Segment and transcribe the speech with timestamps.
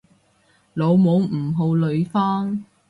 [0.73, 2.65] 老母唔好呂方